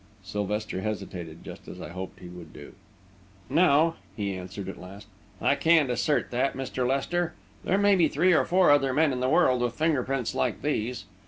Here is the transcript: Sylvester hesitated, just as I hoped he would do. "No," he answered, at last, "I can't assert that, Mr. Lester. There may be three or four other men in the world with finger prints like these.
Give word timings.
Sylvester 0.23 0.81
hesitated, 0.81 1.43
just 1.43 1.67
as 1.67 1.79
I 1.79 1.89
hoped 1.89 2.19
he 2.21 2.27
would 2.27 2.51
do. 2.51 2.73
"No," 3.51 3.97
he 4.17 4.33
answered, 4.35 4.67
at 4.67 4.81
last, 4.81 5.05
"I 5.39 5.53
can't 5.53 5.91
assert 5.91 6.31
that, 6.31 6.55
Mr. 6.55 6.87
Lester. 6.87 7.35
There 7.63 7.77
may 7.77 7.95
be 7.95 8.07
three 8.07 8.33
or 8.33 8.43
four 8.45 8.71
other 8.71 8.93
men 8.93 9.13
in 9.13 9.19
the 9.19 9.29
world 9.29 9.61
with 9.61 9.75
finger 9.75 10.01
prints 10.01 10.33
like 10.33 10.63
these. 10.63 11.05